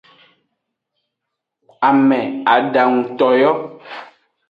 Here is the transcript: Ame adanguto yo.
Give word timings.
Ame 1.89 2.19
adanguto 2.55 3.27
yo. 3.41 3.51